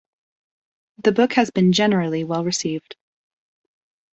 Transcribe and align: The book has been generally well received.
The 1.03 1.11
book 1.11 1.33
has 1.33 1.51
been 1.51 1.73
generally 1.73 2.23
well 2.23 2.43
received. 2.43 2.95